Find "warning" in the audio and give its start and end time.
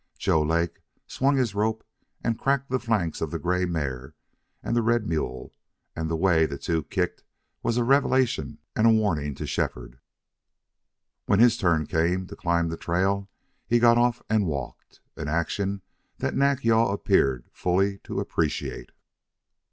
8.89-9.35